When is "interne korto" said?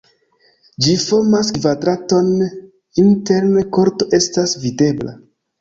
3.05-4.09